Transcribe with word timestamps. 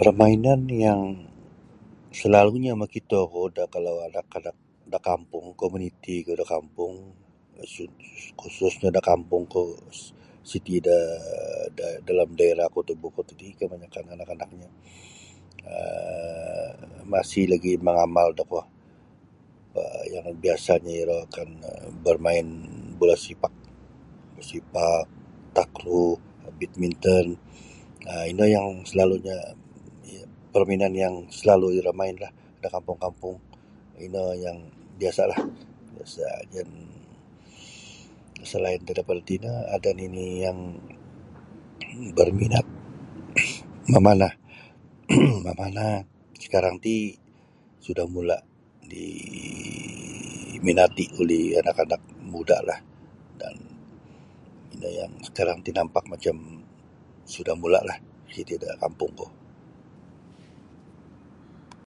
Permainan 0.00 0.60
yang 0.86 1.02
selalunyo 2.20 2.72
makitoku 2.82 3.42
da 3.56 3.64
kalau 3.74 3.94
anak-anak 4.08 4.56
da 4.92 4.98
kampung 5.10 5.46
komunitiku 5.62 6.30
da 6.40 6.44
kampung 6.54 6.94
khususnya 8.44 8.88
da 8.96 9.00
kampungku 9.10 9.64
siti 10.50 10.76
da 10.86 10.98
dalam 12.08 12.28
daerahku 12.38 12.80
da 12.88 12.94
Baufort 13.02 13.28
ti 13.40 13.48
kebanyakan 13.60 14.04
anak-anaknyo 14.14 14.68
um 15.72 17.06
masih 17.12 17.44
lagi 17.52 17.72
mengamal 17.86 18.28
da 18.38 18.42
kuo 18.50 18.62
um 19.78 20.02
yang 20.14 20.26
biasanyo 20.42 20.92
iro 21.02 21.16
akan 21.30 21.48
bermain 22.04 22.46
bola 22.98 23.14
sepak 23.24 23.54
bola 24.34 24.42
sepak 24.50 25.06
takru 25.56 26.06
bidminton 26.58 27.26
um 28.10 28.24
ino 28.30 28.42
yang 28.56 28.70
selalunyo 28.90 29.38
permainan 30.54 30.92
yang 31.04 31.16
selalu 31.38 31.66
iro 31.78 31.92
main 32.00 32.16
da 32.18 32.26
kampung-kampung 32.74 33.36
ino 34.04 34.24
yang 34.44 34.58
biasalah. 34.98 35.38
Selain 38.50 38.80
daripada 38.88 39.20
tino 39.28 39.52
ada 39.74 39.90
nini 39.98 40.26
yang 40.44 40.58
berminat 42.18 42.66
memanah 43.94 44.32
um 45.14 45.38
memanah 45.46 45.92
sekarang 46.44 46.76
ti 46.84 46.96
sudah 47.84 48.04
mula 48.14 48.36
diminati 48.92 51.04
oleh 51.22 51.42
anak-anak 51.64 52.02
mudalah 52.32 52.76
dan 53.40 53.56
ino 54.76 54.88
yang 55.00 55.12
sekarang 55.26 55.58
ti 55.64 55.70
nampak 55.78 56.04
macam 56.12 56.36
sudah 57.34 57.54
mulalah 57.62 57.96
siti 58.34 58.60
da 58.60 58.76
kampungku. 58.82 59.24